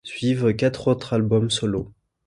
[0.03, 1.93] Suivent quatre autres albums solo.